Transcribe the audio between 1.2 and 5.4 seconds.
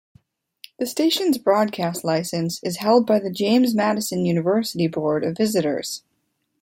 broadcast license is held by the James Madison University Board of